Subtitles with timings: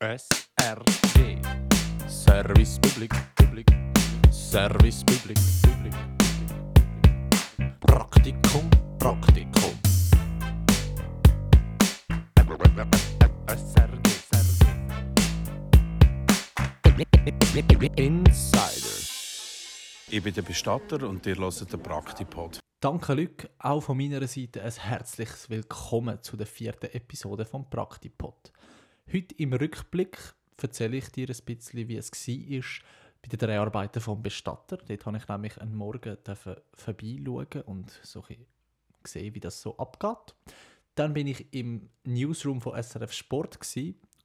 [0.00, 1.42] SRG.
[2.06, 3.10] Service Public.
[3.34, 3.66] Public.
[4.30, 5.38] Service Public.
[5.62, 5.94] Public.
[7.80, 8.70] Praktikum.
[8.98, 9.74] Praktikum.
[13.48, 14.06] SRG.
[14.30, 14.66] SRG.
[17.96, 18.96] Insider.
[20.10, 22.60] Ich bin der Bestatter und ihr hört den Praktipod.
[22.78, 23.48] Danke, Luc.
[23.58, 28.52] Auch von meiner Seite ein herzliches Willkommen zu der vierten Episode vom Praktipod.
[29.10, 30.18] Heute im Rückblick
[30.60, 32.86] erzähle ich dir ein bisschen, wie es war
[33.22, 34.78] bei den Dreharbeiten vom Bestatter.
[34.78, 36.16] Dort habe ich nämlich einen Morgen
[36.74, 38.24] vorbeischauen und so
[39.02, 40.34] gesehen, wie das so abgeht.
[40.94, 43.58] Dann bin ich im Newsroom von SRF Sport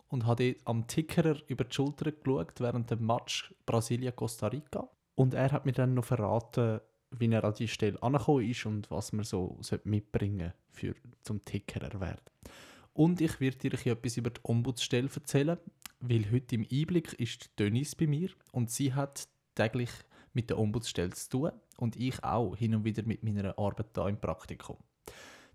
[0.09, 4.89] und habe am Tickerer über die Schulter geschaut während dem Match Brasilien-Costa Rica.
[5.15, 8.91] Und er hat mir dann noch verraten, wie er an die Stelle angekommen ist und
[8.91, 12.21] was man so mitbringen für zum Tickerer werden.
[12.97, 15.59] Und ich werde dir etwas über die Ombudsstelle erzählen,
[15.99, 19.91] weil heute im Einblick ist Denise bei mir und sie hat täglich
[20.33, 24.07] mit der Ombudsstelle zu tun und ich auch hin und wieder mit meiner Arbeit hier
[24.07, 24.77] im Praktikum.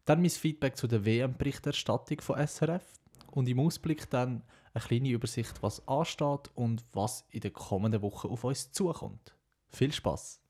[0.04, 2.84] Dann mein Feedback zu der WM-Berichterstattung von SRF
[3.32, 8.28] und im Ausblick dann eine kleine Übersicht, was ansteht und was in den kommenden Wochen
[8.28, 9.34] auf uns zukommt.
[9.68, 10.40] Viel Spaß!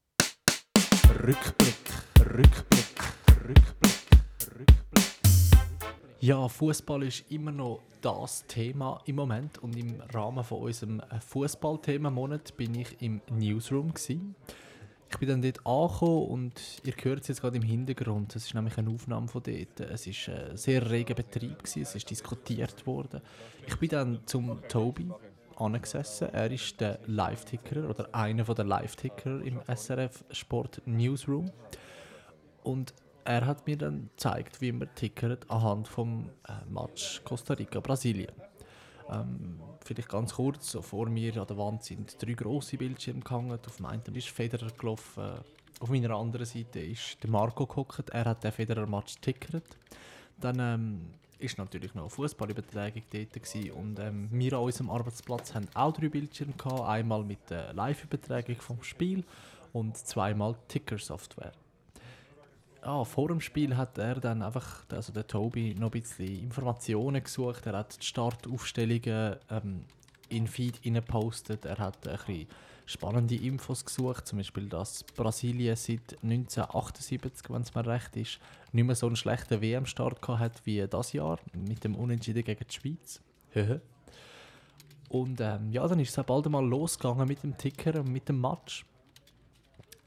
[1.22, 1.74] Rückblick,
[2.20, 2.84] Rückblick,
[3.48, 4.10] Rückblick,
[4.58, 5.11] Rückblick.
[6.22, 12.56] Ja, Fußball ist immer noch das Thema im Moment und im Rahmen von unserem Fußballthema-Monat
[12.56, 14.36] bin ich im Newsroom gewesen.
[15.10, 18.36] Ich bin dann dort angekommen und ihr hört es jetzt gerade im Hintergrund.
[18.36, 19.80] Es ist nämlich eine Aufnahme von dort.
[19.80, 21.82] Es ist ein sehr reger Betrieb gewesen.
[21.82, 23.20] Es ist diskutiert worden.
[23.66, 25.10] Ich bin dann zum Tobi
[25.56, 26.28] angesessen.
[26.32, 31.50] Er ist der Live-Ticker oder einer der Live-Ticker im SRF Sport Newsroom.
[32.62, 38.32] Und er hat mir dann gezeigt, wie man tickert anhand vom äh, Match Costa Rica-Brasilien.
[39.10, 43.58] Ähm, vielleicht ganz kurz, so vor mir an der Wand sind drei grosse Bildschirme gehangen.
[43.66, 45.40] Auf dem einen ist Federer gelaufen,
[45.80, 48.10] auf meiner anderen Seite ist Marco gehockt.
[48.10, 49.76] Er hat den Federer-Match tickert.
[50.38, 51.00] Dann ähm,
[51.38, 53.70] ist natürlich noch eine Fußballübertragung dort gewesen.
[53.72, 56.88] und ähm, wir an unserem Arbeitsplatz haben auch drei Bildschirme gehabt.
[56.88, 59.24] Einmal mit der Live-Übertragung vom Spiel
[59.72, 61.52] und zweimal Ticker-Software.
[62.82, 67.22] Ah, vor dem Spiel hat er dann einfach, also der Tobi, noch ein bisschen Informationen
[67.22, 67.64] gesucht.
[67.66, 69.84] Er hat die Startaufstellungen ähm,
[70.28, 71.64] in Feed gepostet.
[71.64, 72.48] Er hat ein bisschen
[72.86, 78.40] spannende Infos gesucht, zum Beispiel, dass Brasilien seit 1978, wenn es mir recht ist,
[78.72, 82.74] nicht mehr so einen schlechten WM-Start hat wie das Jahr mit dem Unentschieden gegen die
[82.74, 83.20] Schweiz.
[85.12, 88.40] und ähm, ja, dann ist es bald einmal losgegangen mit dem Ticker und mit dem
[88.40, 88.86] Match.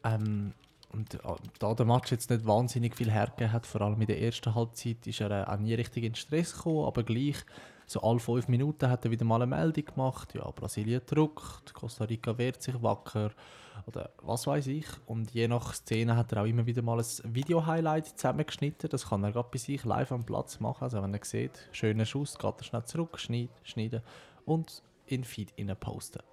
[0.04, 0.54] Ähm,
[0.96, 1.20] und äh,
[1.60, 5.06] da der Match jetzt nicht wahnsinnig viel hergegeben hat, vor allem in der ersten Halbzeit,
[5.06, 7.38] ist er äh, auch nie richtig in Stress gekommen, aber gleich
[7.86, 10.34] so alle fünf Minuten hat er wieder mal eine Meldung gemacht.
[10.34, 13.30] Ja, Brasilien druckt, Costa Rica wehrt sich wacker
[13.86, 14.88] oder was weiß ich.
[15.06, 18.90] Und je nach Szene hat er auch immer wieder mal ein Video-Highlight zusammengeschnitten.
[18.90, 20.84] Das kann er gerade bei sich live am Platz machen.
[20.84, 24.02] Also wenn er sieht, schöner Schuss, geht er schnell zurück, schneiden
[24.46, 26.24] und in Feed posten.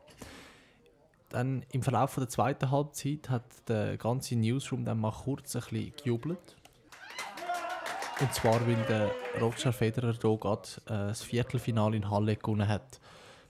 [1.33, 5.93] Dann im Verlauf der zweiten Halbzeit hat der ganze Newsroom dann mal kurz ein bisschen
[5.97, 6.57] gejubelt
[8.23, 9.11] und zwar, weil der
[9.41, 13.01] Roger Federer hier gerade äh, das Viertelfinale in Halle gewonnen hat.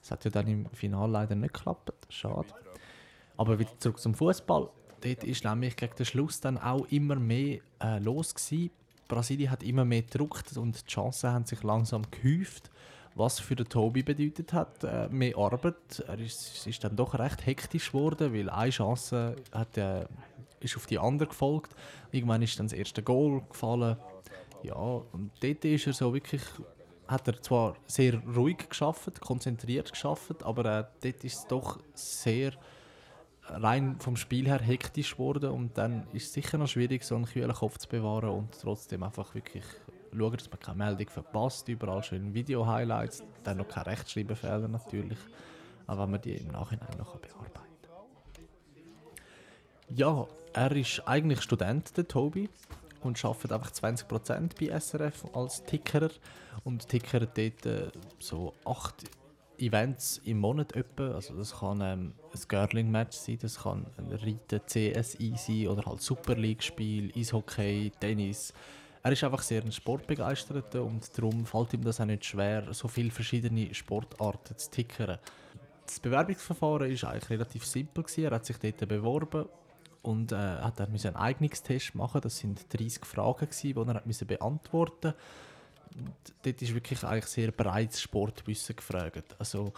[0.01, 1.93] Das hat ja dann im Finale leider nicht geklappt.
[2.09, 2.49] Schade.
[3.37, 4.71] Aber wieder zurück zum Fußball.
[5.03, 8.71] Dort ist nämlich gegen den Schluss dann auch immer mehr äh, los gewesen.
[9.09, 12.71] Brasilien hat immer mehr gedruckt und die Chancen haben sich langsam gehäuft.
[13.15, 16.03] Was für den Tobi bedeutet hat, äh, mehr Arbeit.
[16.07, 20.07] Er ist, ist dann doch recht hektisch geworden, weil eine Chance hat, äh,
[20.61, 21.75] ist auf die andere gefolgt.
[22.11, 23.97] Irgendwann ist dann das erste Goal gefallen
[24.63, 26.43] ja, und dort ist er so wirklich,
[27.09, 32.53] hat er zwar sehr ruhig geschafft, konzentriert geschafft, aber äh, dort ist es doch sehr
[33.47, 37.25] rein vom Spiel her hektisch geworden und dann ist es sicher noch schwierig, so einen
[37.25, 39.65] kühlen Kopf zu bewahren und trotzdem einfach wirklich
[40.17, 45.19] schauen, dass man keine Meldung verpasst, überall schön Video-Highlights, dann noch keine Rechtschreibfehler natürlich,
[45.87, 47.61] aber wenn man die im Nachhinein noch bearbeiten
[49.89, 52.49] Ja, er ist eigentlich Student, der Tobi,
[53.03, 56.11] und arbeitet einfach 20% bei SRF als Tickerer
[56.65, 58.95] und tickert dort äh, so acht
[59.59, 61.13] Events im Monat etwa.
[61.13, 66.01] Also das kann ähm, ein Girling-Match sein, das kann ein Reiten CSI sein oder halt
[66.01, 68.53] Super League-Spiel, Eishockey, Tennis.
[69.05, 72.87] Er ist einfach sehr ein Sportbegeisterter und darum fällt ihm das auch nicht schwer, so
[72.87, 75.19] viele verschiedene Sportarten zu tickern.
[75.85, 78.05] Das Bewerbungsverfahren war eigentlich relativ simpel.
[78.17, 79.47] Er hat sich dort beworben
[80.03, 82.21] und äh, hat er einen Eignungstest machen.
[82.21, 85.15] Das sind 30 Fragen gewesen, die er hat beantworten.
[85.97, 89.35] Und dort ist wirklich eigentlich sehr breites Sportwissen gefragt.
[89.39, 89.73] Also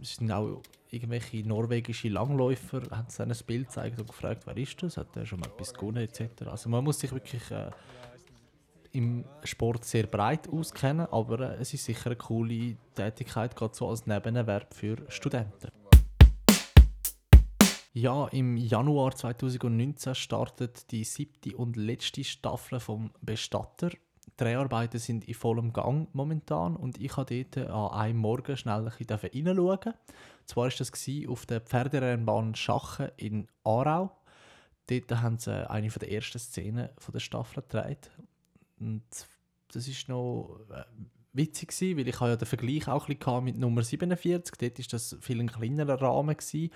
[0.00, 4.82] es sind auch irgendwelche norwegische Langläufer, haben sie ein Bild gezeigt und gefragt, wer ist
[4.82, 6.44] das, hat er schon mal etwas gewonnen etc.
[6.46, 7.70] Also man muss sich wirklich äh,
[8.92, 13.88] im Sport sehr breit auskennen, aber äh, es ist sicher eine coole Tätigkeit, gerade so
[13.88, 15.70] als Nebenerwerb für Studenten.
[17.94, 23.90] Ja, im Januar 2019 startet die siebte und letzte Staffel vom Bestatter.
[23.90, 28.88] Die Dreharbeiten sind in vollem Gang momentan und ich habe dort an einem Morgen schnell
[28.88, 29.94] ein bisschen reinschauen.
[30.46, 30.90] Zwar war das
[31.28, 34.10] auf der Pferderennbahn Schachen in Aarau.
[34.86, 38.10] Dort haben sie eine der ersten Szenen der Staffel gedreht.
[38.82, 39.02] Und
[39.72, 40.84] das ist noch äh,
[41.32, 44.56] witzig gewesen, weil ich ja den Vergleich auch ein bisschen mit Nummer 47.
[44.58, 46.70] Dort war das viel ein kleinerer Rahmen gewesen.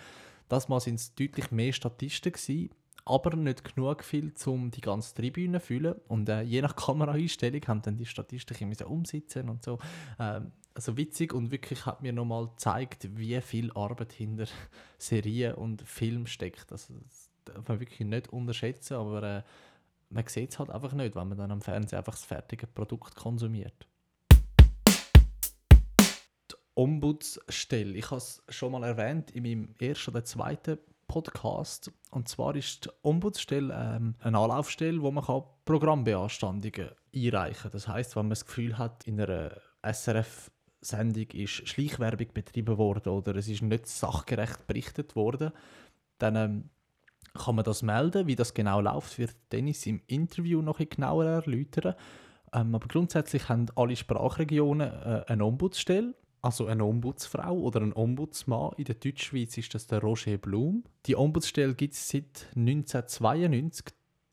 [0.49, 2.71] Das Mal sind es deutlich mehr Statisten gewesen,
[3.05, 5.97] aber nicht genug viel, um die ganze Tribüne zu füllen.
[6.09, 9.79] Und äh, je nach Kameraeinstellung haben dann die Statisten ein umsitzen und so.
[10.19, 14.47] Ähm, also witzig und wirklich hat mir nochmal gezeigt, wie viel Arbeit hinter
[14.99, 16.71] Serien und Film steckt.
[16.71, 19.43] Also, das darf man wirklich nicht unterschätzen, aber äh,
[20.09, 23.15] man sieht es halt einfach nicht, wenn man dann am Fernsehen einfach das fertige Produkt
[23.17, 23.87] konsumiert.
[26.51, 31.93] Die Ombudsstelle, ich habe es schon mal erwähnt in meinem ersten oder zweiten Podcast.
[32.11, 37.71] Und zwar ist die Ombudsstelle ähm, eine Anlaufstelle, wo man kann Programmbeanstandungen einreichen kann.
[37.73, 40.51] Das heißt, wenn man das Gefühl hat, in einer SRF
[40.81, 45.53] Sendung ist Schleichwerbung betrieben worden oder es ist nicht sachgerecht berichtet worden,
[46.19, 46.71] dann ähm,
[47.35, 48.27] kann man das melden.
[48.27, 51.95] Wie das genau läuft, wird Dennis im Interview noch ein genauer erläutern.
[52.53, 58.73] Ähm, aber grundsätzlich haben alle Sprachregionen äh, eine Ombudsstelle, also eine Ombudsfrau oder ein Ombudsmann.
[58.77, 60.85] In der Deutschschweiz ist das der Roger Blum.
[61.07, 63.87] Die Ombudsstelle gibt es seit 1992.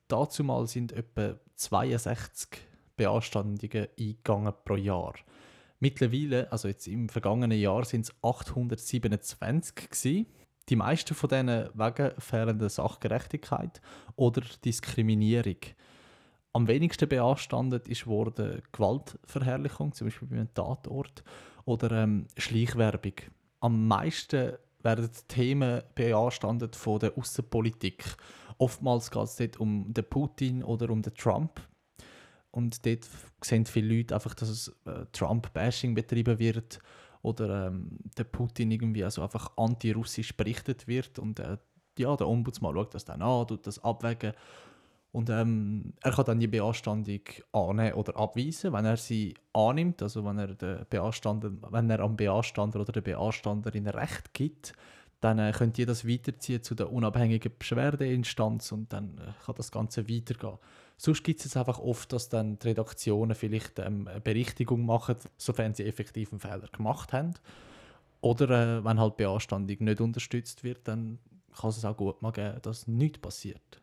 [0.08, 2.50] Dazu mal sind etwa 62
[2.96, 5.16] Beanstandungen eingegangen pro Jahr.
[5.80, 10.28] Mittlerweile, also jetzt im vergangenen Jahr, sind es 827 gewesen.
[10.69, 13.81] Die meisten von denen wegen fehlender Sachgerechtigkeit
[14.15, 15.57] oder Diskriminierung.
[16.54, 21.24] Am wenigsten beanstandet ist wurde Gewaltverherrlichung, zum Beispiel bei einem Tatort,
[21.65, 23.13] oder ähm, Schleichwerbung.
[23.60, 28.04] Am meisten werden Themen beanstandet von der Außenpolitik.
[28.57, 31.60] Oftmals geht es dort um den Putin oder um den Trump.
[32.51, 33.07] Und dort
[33.42, 36.80] sehen viele Leute einfach, dass äh, Trump-Bashing betrieben wird
[37.24, 41.58] oder ähm, der Putin irgendwie also einfach anti-russisch berichtet wird und äh,
[41.98, 44.34] ja, der Ombudsmann schaut das dann an, tut das abwägen
[45.14, 47.22] und ähm, er kann dann die Beanstandung
[47.52, 52.18] annehmen oder abweisen, wenn er sie annimmt, also wenn er, den Beanstander, wenn er am
[52.18, 54.74] Beanstander oder der Beanstanderin Recht gibt,
[55.22, 59.72] dann äh, könnt ihr das weiterziehen zu der unabhängigen Beschwerdeinstanz und dann äh, kann das
[59.72, 60.58] Ganze weitergehen.
[60.98, 65.74] Sonst gibt es einfach oft, dass dann die Redaktionen vielleicht ähm, eine Berichtigung machen, sofern
[65.74, 67.34] sie effektiv einen Fehler gemacht haben.
[68.22, 71.19] Oder äh, wenn halt Beanstandung nicht unterstützt wird, dann
[71.60, 73.81] kann es auch gut mal geben, dass nichts passiert.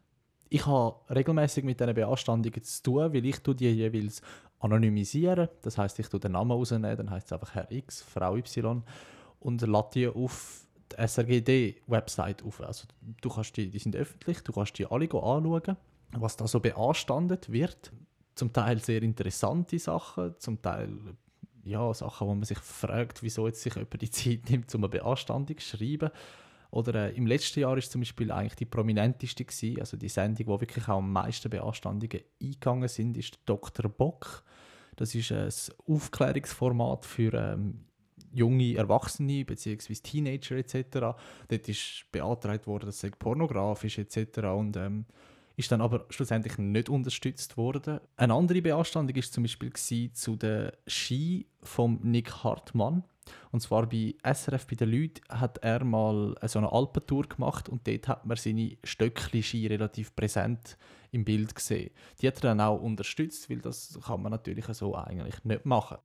[0.49, 4.23] Ich habe regelmäßig mit diesen Beanstandungen zu tun, weil ich die jeweils
[4.59, 5.49] anonymisieren.
[5.63, 8.83] Das heißt, ich tue den Namen rausnehmen, dann heißt es einfach Herr X, Frau Y
[9.41, 12.61] und lade die auf die SRGD-Website auf.
[12.61, 12.87] Also
[13.21, 15.77] du kannst die, die sind öffentlich, du kannst die alle anschauen
[16.13, 17.93] was da so beanstandet wird.
[18.35, 20.97] Zum Teil sehr interessante Sachen, zum Teil
[21.65, 24.89] ja, Sachen, wo man sich fragt, wieso jetzt sich jemand die Zeit nimmt, um eine
[24.89, 26.11] Beanstandung zu schreiben.
[26.71, 30.47] Oder äh, im letzten Jahr ist zum Beispiel eigentlich die prominenteste gewesen, also die Sendung,
[30.47, 33.89] wo wirklich auch am meisten Beanstandungen eingegangen sind, ist Dr.
[33.91, 34.45] Bock.
[34.97, 35.51] Das ist ein
[35.89, 37.87] Aufklärungsformat für ähm,
[38.33, 39.95] junge Erwachsene bzw.
[39.95, 40.75] Teenager etc.
[41.49, 44.39] Dort ist beantragt worden, dass es pornografisch etc.
[44.55, 45.07] Und ähm,
[45.61, 48.01] ist dann aber schlussendlich nicht unterstützt worden.
[48.17, 53.05] Eine andere Beanstandung ist zum Beispiel zu der Ski von Nick Hartmann.
[53.53, 57.87] Und zwar bei SRF bei den Leuten hat er mal so eine Alpentour gemacht und
[57.87, 60.77] dort hat man seine Stöckli-Ski relativ präsent
[61.13, 61.91] im Bild gesehen.
[62.21, 65.99] Die hat er dann auch unterstützt, weil das kann man natürlich so eigentlich nicht machen.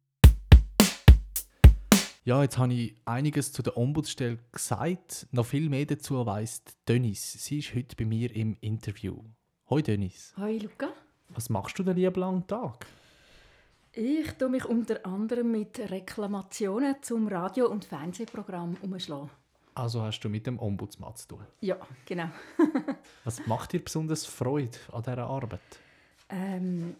[2.25, 5.27] Ja, jetzt habe ich einiges zu der Ombudsstelle gesagt.
[5.31, 7.33] Noch viel mehr dazu weiss Dennis.
[7.33, 9.23] Sie ist heute bei mir im Interview.
[9.67, 10.31] Hoi Dennis.
[10.37, 10.89] Hoi Luca.
[11.29, 12.85] Was machst du den lieben langen Tag?
[13.93, 19.31] Ich tue mich unter anderem mit Reklamationen zum Radio- und Fernsehprogramm umschlagen.
[19.73, 21.45] Also hast du mit dem Ombudsmann zu tun?
[21.61, 22.29] Ja, genau.
[23.23, 25.61] Was macht dir besonders Freude an dieser Arbeit?
[26.29, 26.95] Ähm,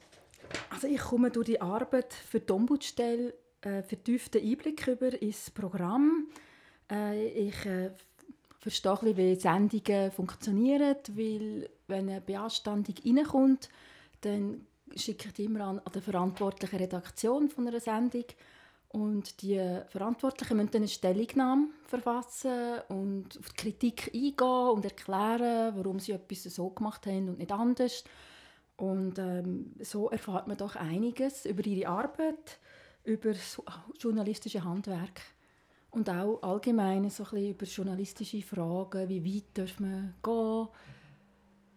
[0.71, 6.29] also ich komme durch die Arbeit für die Ombudsstelle äh, vertieften Einblick über ins Programm.
[6.89, 7.91] Äh, ich äh,
[8.65, 13.69] verstehe wie Sendungen funktionieren, weil wenn eine Beanstandung reinkommt,
[14.21, 18.25] dann schicke ich immer an, an die verantwortliche Redaktion von einer Sendung.
[18.89, 25.99] Und die Verantwortlichen müssen eine Stellungnahme verfassen und auf die Kritik eingehen und erklären, warum
[25.99, 28.03] sie etwas so gemacht haben und nicht anders.
[28.77, 32.57] Und ähm, so erfahrt man doch einiges über ihre Arbeit,
[33.03, 33.61] über das
[33.99, 35.21] journalistische Handwerk
[35.95, 40.67] und auch allgemein so ein bisschen über journalistische Fragen, wie weit darf man gehen,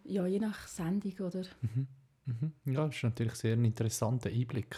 [0.03, 1.43] ja, je nach Sendung, oder?
[1.61, 2.53] Mhm.
[2.65, 4.77] Ja, das ist natürlich sehr ein interessanter Einblick.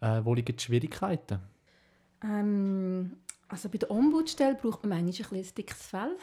[0.00, 1.40] Äh, wo liegen die Schwierigkeiten?
[2.22, 3.16] Ähm,
[3.48, 6.16] also bei der Ombudsstelle braucht man manchmal ein, ein dickes Fell.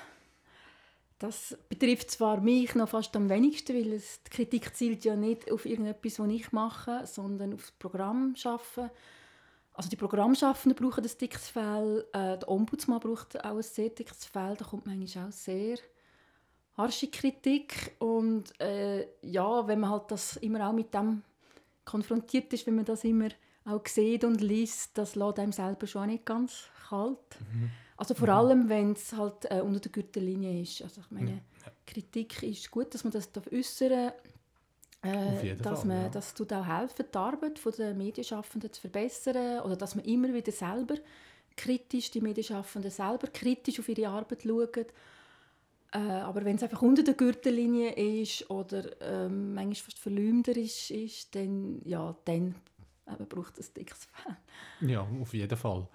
[1.18, 5.52] Das betrifft zwar mich noch fast am wenigsten, weil es, die Kritik zielt ja nicht
[5.52, 8.90] auf irgendetwas, was ich mache, sondern auf das Programm schaffen.
[9.76, 14.26] Also die Programmschaffenden brauchen ein dickes Fell, äh, der Ombudsmann braucht auch ein sehr dickes
[14.26, 15.78] Fell, da kommt manchmal auch sehr
[16.78, 21.24] harsche Kritik und äh, ja, wenn man halt das immer auch mit dem
[21.84, 23.30] konfrontiert ist, wenn man das immer
[23.66, 27.18] auch sieht und liest, das lässt einem selber schon nicht ganz kalt.
[27.54, 27.72] Mhm.
[27.98, 30.82] Also vor allem, wenn es halt äh, unter der Gürtellinie ist.
[30.82, 31.72] Also ich meine, Ja.
[31.88, 34.35] Kritik ist gut, dass man das äußern Auf
[35.06, 36.10] äh, dass Fall, man, ja.
[36.10, 40.52] Das tut auch helfen, die Arbeit der Medienschaffenden zu verbessern oder dass man immer wieder
[40.52, 40.96] selber
[41.56, 44.86] kritisch, die Medienschaffenden selber kritisch auf ihre Arbeit schauen.
[45.92, 51.34] Äh, aber wenn es einfach unter der Gürtellinie ist oder ähm, manchmal fast verleumderisch ist,
[51.36, 52.56] dann, ja, dann
[53.08, 54.90] eben braucht es ein dickes Fell.
[54.90, 55.88] Ja, auf jeden Fall.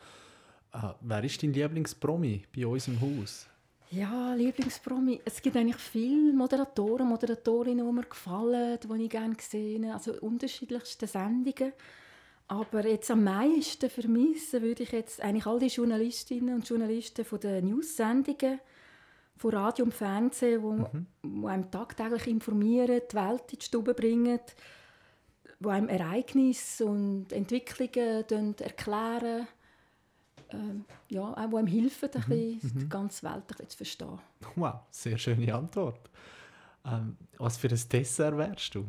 [0.72, 3.49] Äh, wer ist dein Lieblingspromi bei uns im Haus?
[3.92, 5.20] Ja, Lieblingspromi.
[5.24, 9.94] Es gibt eigentlich viele Moderatoren, Moderatorinnen, die mir gefallen, die ich gerne gesehen habe.
[9.94, 11.72] Also unterschiedlichste Sendungen.
[12.46, 17.40] Aber jetzt am meisten vermissen würde ich jetzt eigentlich all die Journalistinnen und Journalisten von
[17.40, 18.60] den News-Sendungen,
[19.36, 20.86] von Radio und Fernsehen,
[21.24, 24.38] die, die einem tagtäglich informieren, die Welt in die Stube bringen,
[25.58, 29.48] die einem Ereignisse und Entwicklungen erklären
[30.52, 34.18] ähm, ja, auch die einem helfen, ein bisschen die ganze Welt zu verstehen.
[34.56, 36.10] Wow, sehr schöne Antwort.
[36.84, 38.86] Ähm, was für ein Dessert wärst du?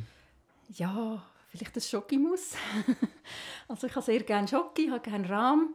[0.70, 2.56] Ja, vielleicht ein Schokimus.
[3.68, 5.74] also ich habe sehr gerne Schoki, habe gerne Rahm.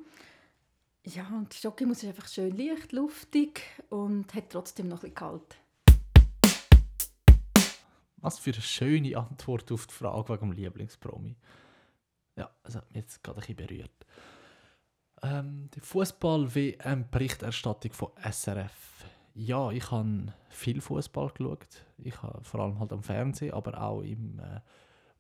[1.05, 5.15] Ja, und die Schokimus ist einfach schön leicht, luftig und hat trotzdem noch ein bisschen
[5.15, 5.57] kalt.
[8.17, 11.37] Was für eine schöne Antwort auf die Frage wegen dem Lieblingspromi.
[12.37, 13.96] Ja, das hat mich jetzt gerade ein bisschen berührt.
[15.23, 19.05] Ähm, die Fußball-WM-Berichterstattung von SRF.
[19.35, 21.67] Ja, ich habe viel Fußball geschaut.
[21.99, 24.61] Ich habe vor allem halt am Fernsehen, aber auch im äh,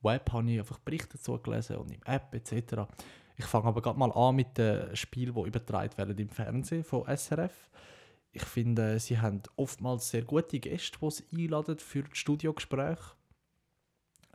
[0.02, 2.86] Web habe ich einfach Berichte dazu gelesen und im App etc.
[3.36, 7.04] Ich fange aber gerade mal an mit den Spielen, die übertragen werden im Fernsehen von
[7.04, 7.68] SRF.
[8.32, 13.16] Ich finde, sie haben oftmals sehr gute Gäste, die sie einladen für Studiogespräche.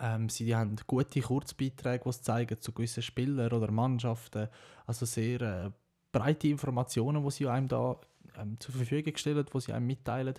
[0.02, 4.50] Ähm, sie haben gute Kurzbeiträge, die zeigen zu gewissen Spielern oder Mannschaften.
[4.88, 5.72] Also sehr äh,
[6.12, 7.98] breite Informationen, die sie einem da
[8.36, 10.36] ähm, zur Verfügung stellen, die sie einem mitteilen.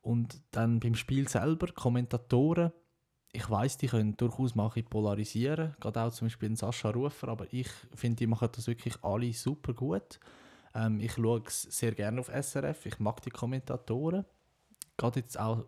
[0.00, 2.72] Und dann beim Spiel selber, Kommentatoren,
[3.32, 7.68] ich weiß, die können durchaus bisschen polarisieren, gerade auch zum Beispiel Sascha Rufer, aber ich
[7.94, 10.20] finde, die machen das wirklich alle super gut.
[10.74, 14.24] Ähm, ich schaue sehr gerne auf SRF, ich mag die Kommentatoren.
[14.96, 15.64] Gerade jetzt auch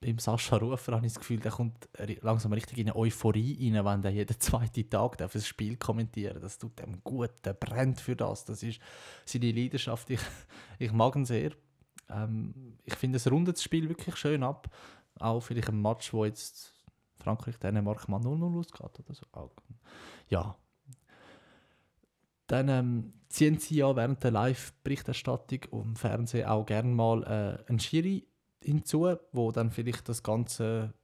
[0.00, 1.88] beim Sascha Rufer habe ich das Gefühl, der kommt
[2.22, 6.40] langsam richtig in eine Euphorie rein, wenn er jeden zweiten Tag darf ein Spiel kommentieren
[6.40, 8.46] Das tut ihm gut, der brennt für das.
[8.46, 8.80] Das ist
[9.26, 10.08] seine Leidenschaft.
[10.10, 10.20] Ich,
[10.78, 11.52] ich mag ihn sehr.
[12.08, 14.74] Ähm, ich finde, es rundet das Spiel wirklich schön ab.
[15.18, 16.72] Auch vielleicht ein Match, wo jetzt
[17.18, 19.26] Frankreich-Dänemark mal 0-0 ausgeht oder so.
[20.28, 20.56] Ja.
[22.46, 27.78] Dann ähm, ziehen sie ja während der Live-Berichterstattung im Fernsehen auch gerne mal äh, einen
[27.78, 28.29] Schiri
[28.64, 30.94] hinzu, wo dann vielleicht das Ganze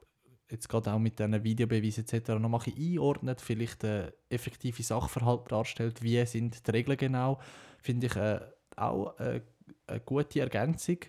[0.49, 2.29] jetzt gerade auch mit diesen Videobeweisen etc.
[2.39, 7.39] noch mal einordnet, vielleicht äh, effektive Sachverhalt darstellt, wie sind die Regeln genau,
[7.81, 8.39] finde ich äh,
[8.75, 9.41] auch äh,
[9.87, 10.99] eine gute Ergänzung.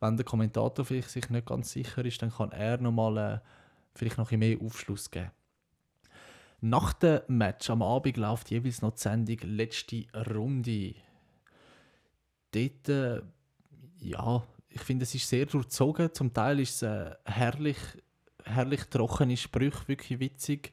[0.00, 3.38] Wenn der Kommentator vielleicht sich nicht ganz sicher ist, dann kann er noch mal äh,
[3.94, 5.30] vielleicht noch ein mehr Aufschluss geben.
[6.60, 10.94] Nach dem Match am Abend läuft jeweils noch die Sendung «Letzte Runde».
[12.50, 13.22] Dort, äh,
[14.00, 16.12] ja, ich finde, es ist sehr durchzogen.
[16.12, 17.78] Zum Teil ist es äh, herrlich,
[18.44, 20.72] herrlich trockene Sprüche, wirklich witzig.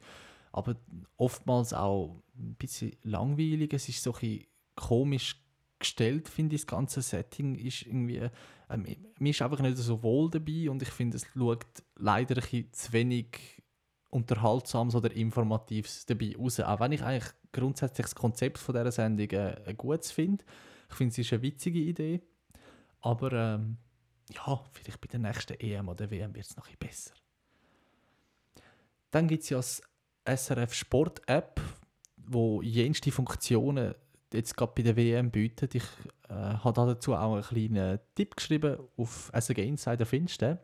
[0.52, 0.76] Aber
[1.16, 3.72] oftmals auch ein bisschen langweilig.
[3.74, 5.42] Es ist so ein komisch
[5.78, 6.62] gestellt, finde ich.
[6.62, 8.18] Das ganze Setting ist irgendwie...
[8.18, 8.30] Äh,
[9.18, 11.64] mir ist einfach nicht so wohl dabei und ich finde, es schaut
[11.96, 13.62] leider ein zu wenig
[14.10, 16.58] Unterhaltsames oder Informatives dabei raus.
[16.60, 20.44] Auch wenn ich eigentlich grundsätzlich das Konzept von dieser Sendung äh, gutes finde.
[20.90, 22.22] Ich finde, es ist eine witzige Idee.
[23.00, 23.76] Aber ähm,
[24.32, 27.12] ja, vielleicht bei der nächsten EM oder WM wird es noch ein besser.
[29.10, 29.82] Dann gibt es ja das
[30.24, 31.60] SRF Sport App,
[32.16, 33.94] wo jenste Funktionen
[34.32, 35.74] jetzt gerade bei der WM bietet.
[35.74, 35.84] Ich
[36.28, 40.58] äh, habe dazu auch einen kleinen Tipp geschrieben auf SRG Insider findest du.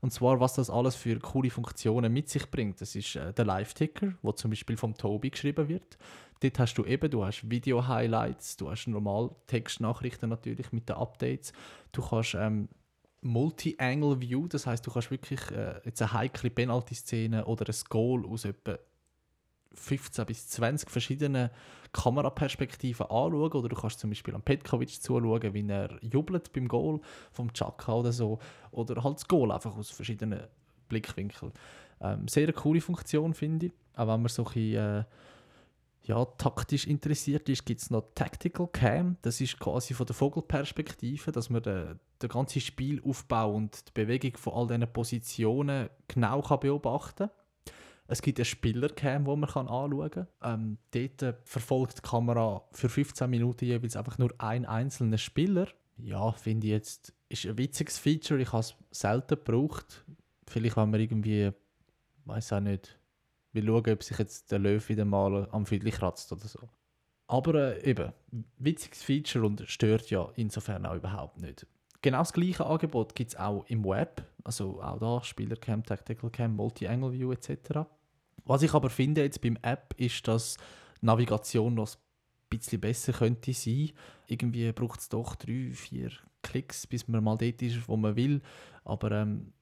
[0.00, 2.80] Und zwar, was das alles für coole Funktionen mit sich bringt.
[2.80, 5.96] Das ist äh, der Live-Ticker, wo zum Beispiel vom Tobi geschrieben wird.
[6.40, 11.52] Dort hast du eben, du hast Video-Highlights, du hast normal Textnachrichten natürlich mit den Updates.
[11.92, 12.68] Du kannst ähm,
[13.22, 18.26] Multi-Angle View, das heißt, du kannst wirklich äh, jetzt eine heikle Penalty-Szene oder ein Goal
[18.26, 18.78] aus etwa
[19.74, 21.50] 15 bis 20 verschiedenen
[21.92, 23.52] Kameraperspektiven anschauen.
[23.52, 27.00] Oder du kannst zum Beispiel an Petkovic zuschauen, wie er jubelt beim Goal
[27.30, 28.38] vom Chaka oder so.
[28.70, 30.42] Oder halt das Goal einfach aus verschiedenen
[30.88, 31.52] Blickwinkeln.
[32.00, 33.72] Ähm, sehr coole Funktion, finde ich.
[33.94, 35.04] Auch wenn man so ein bisschen, äh,
[36.04, 39.16] ja, taktisch interessiert ist, gibt es noch Tactical Cam.
[39.22, 44.36] Das ist quasi von der Vogelperspektive, dass man den, den ganzen Spielaufbau und die Bewegung
[44.36, 47.76] von all diesen Positionen genau kann beobachten kann.
[48.08, 50.26] Es gibt eine Spielercam, die man kann anschauen kann.
[50.42, 55.68] Ähm, dort äh, verfolgt die Kamera für 15 Minuten jeweils einfach nur einen einzelnen Spieler.
[55.98, 58.40] Ja, finde ich jetzt, ist ein witziges Feature.
[58.40, 60.04] Ich habe es selten gebraucht.
[60.48, 61.52] Vielleicht, wenn man irgendwie,
[62.24, 62.98] weiß auch nicht,
[63.52, 66.68] will schauen, ob sich jetzt der Löwe wieder mal am Viertel kratzt oder so.
[67.26, 68.12] Aber äh, eben,
[68.58, 71.66] witziges Feature und stört ja insofern auch überhaupt nicht.
[72.02, 76.56] Genau das gleiche Angebot gibt es auch im Web, also auch da Spielercam, Tactical Cam,
[76.56, 77.86] Multi-Angle View etc.
[78.44, 80.56] Was ich aber finde jetzt beim App ist, dass
[81.00, 81.98] Navigation noch ein
[82.50, 83.92] bisschen besser könnte sein.
[84.26, 86.10] Irgendwie braucht es doch drei, vier
[86.42, 88.42] Klicks, bis man mal dort ist, wo man will.
[88.84, 89.52] Aber ähm,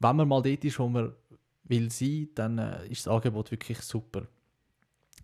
[0.00, 1.12] wenn man mal dort ist, wo man
[1.64, 4.26] will sein, dann äh, ist das Angebot wirklich super.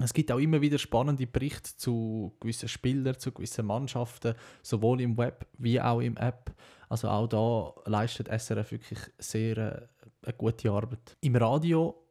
[0.02, 5.18] Es gibt auch immer wieder spannende Berichte zu gewissen Spielern, zu gewissen Mannschaften, sowohl im
[5.18, 6.54] Web wie auch im App.
[6.88, 9.88] Also auch da leistet SRF wirklich sehr äh,
[10.22, 11.16] eine gute Arbeit.
[11.20, 12.02] Im Radio,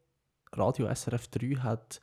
[0.53, 2.01] Radio SRF 3 hat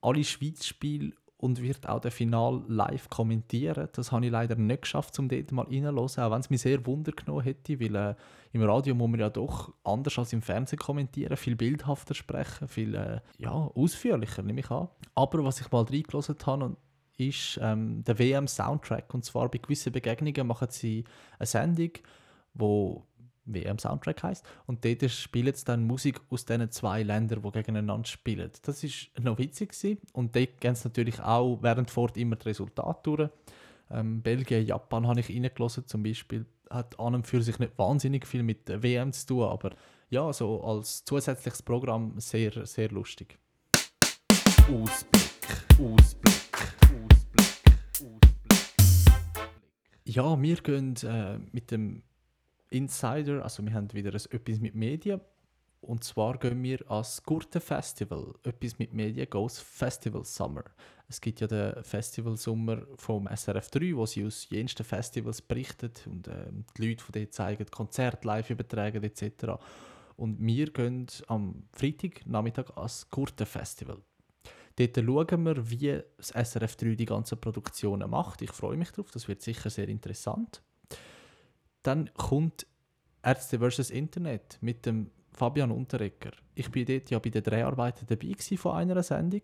[0.00, 3.88] alle Schweiz-Spiele und wird auch das Final live kommentieren.
[3.94, 6.86] Das habe ich leider nicht geschafft, um dort mal reinzuhören, auch wenn es mich sehr
[6.86, 8.14] Wunder genommen hätte, weil äh,
[8.52, 12.94] im Radio muss man ja doch anders als im Fernsehen kommentieren, viel bildhafter sprechen, viel
[12.94, 14.88] äh, ja, ausführlicher, nehme ich an.
[15.16, 16.76] Aber was ich mal reingelassen habe,
[17.18, 19.12] ist ähm, der WM-Soundtrack.
[19.12, 21.02] Und zwar bei gewissen Begegnungen machen sie
[21.40, 21.90] eine Sendung,
[22.54, 23.04] wo
[23.44, 28.06] WM Soundtrack heißt und dort spielen sie dann Musik aus diesen zwei Ländern, die gegeneinander
[28.06, 28.50] spielen.
[28.62, 29.98] Das ist noch witzig gewesen.
[30.12, 33.30] und dort gehen sie natürlich auch während fort immer die Resultate durch.
[33.90, 38.26] Ähm, Belgien, Japan habe ich reingelassen zum Beispiel, hat an und für sich nicht wahnsinnig
[38.26, 39.72] viel mit der WM zu tun, aber
[40.08, 43.38] ja, so als zusätzliches Programm sehr, sehr lustig.
[44.68, 45.30] Ausblick,
[45.80, 46.34] Ausblick,
[46.78, 47.52] Ausblick,
[47.92, 48.22] Ausblick.
[50.04, 52.02] Ja, wir gehen äh, mit dem
[52.72, 55.20] Insider, also wir haben wieder etwas mit Medien.
[55.82, 58.34] Und zwar gehen wir ans Gurte Festival.
[58.44, 60.62] Etwas mit Medien goes Festival Summer.
[61.08, 66.06] Es gibt ja den Festival Sommer vom SRF 3, wo sie aus jensten Festivals berichtet
[66.06, 69.60] und ähm, die Leute von denen zeigen Konzerte live übertragen etc.
[70.16, 73.98] Und wir gehen am Freitag Nachmittag ans Gurte Festival.
[74.76, 78.40] Dort schauen wir, wie das SRF 3 die ganzen Produktionen macht.
[78.40, 80.62] Ich freue mich darauf, das wird sicher sehr interessant.
[81.82, 82.66] Dann kommt
[83.22, 83.90] Ärzte vs.
[83.90, 86.32] Internet mit dem Fabian Unterrecker.
[86.54, 89.42] Ich bin dort ja bei den Dreharbeiten dabei von einer Sendung.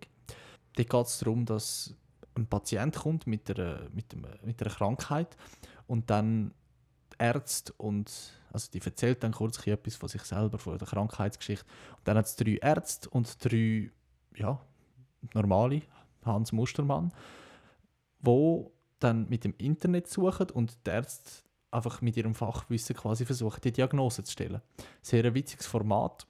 [0.74, 1.94] Dort geht es darum, dass
[2.34, 5.36] ein Patient kommt mit einer, mit, einem, mit einer Krankheit
[5.86, 6.52] und dann
[7.18, 11.66] Ärzte und also die erzählt dann kurz etwas von sich selber, von der Krankheitsgeschichte.
[11.96, 13.90] Und dann hat es drei Ärzte und drei
[14.36, 14.60] ja,
[15.34, 15.82] normale,
[16.24, 17.12] Hans Mustermann,
[18.20, 23.60] wo dann mit dem Internet suchen und die Ärzte einfach mit ihrem Fachwissen quasi versuchen,
[23.62, 24.62] die Diagnose zu stellen.
[25.02, 26.26] Sehr ein witziges Format,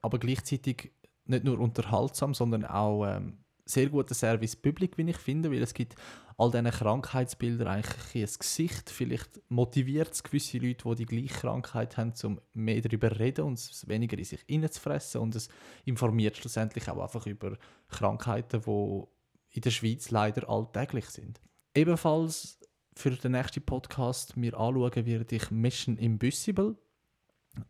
[0.00, 0.92] aber gleichzeitig
[1.24, 5.74] nicht nur unterhaltsam, sondern auch ähm, sehr guter Service Public, wie ich finde, weil es
[5.74, 5.94] gibt
[6.36, 8.90] all diesen Krankheitsbilder eigentlich ein Gesicht.
[8.90, 13.44] Vielleicht motiviert es gewisse Leute, die die gleiche Krankheit haben, um mehr darüber zu reden
[13.44, 15.48] und es weniger in sich reinzufressen und es
[15.84, 17.56] informiert schlussendlich auch einfach über
[17.88, 19.02] Krankheiten, die
[19.50, 21.40] in der Schweiz leider alltäglich sind.
[21.74, 22.58] Ebenfalls
[22.94, 26.76] für den nächsten Podcast mir anschauen werde ich Mission Impossible.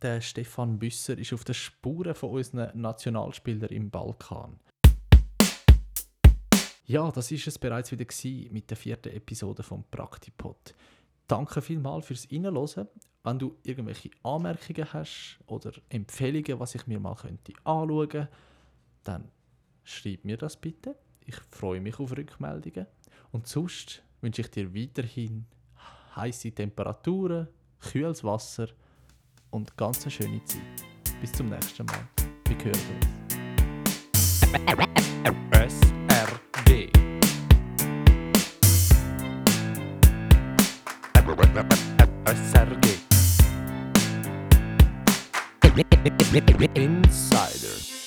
[0.01, 4.61] Der Stefan Büsser ist auf den Spuren von unseren Nationalspielern im Balkan.
[6.85, 8.05] Ja, das ist es bereits wieder
[8.51, 10.75] mit der vierten Episode vom Praktipod.
[11.27, 12.89] Danke vielmals fürs Reinhören.
[13.25, 18.29] Wenn du irgendwelche Anmerkungen hast oder Empfehlungen, was ich mir mal könnte anschauen,
[19.05, 19.31] dann
[19.85, 20.97] schreib mir das bitte.
[21.25, 22.87] Ich freue mich auf Rückmeldungen.
[23.31, 25.45] Und sonst wünsche ich dir weiterhin
[26.17, 27.49] heiße Temperaturen,
[27.81, 28.69] kühles Wasser
[29.51, 30.63] und ganz eine schöne Zeit.
[31.21, 32.09] Bis zum nächsten Mal.
[32.47, 33.07] Wir hören uns.
[35.85, 36.91] SRD
[46.33, 48.02] SRG Insider